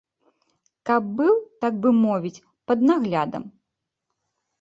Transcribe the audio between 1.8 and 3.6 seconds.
бы мовіць, пад наглядам.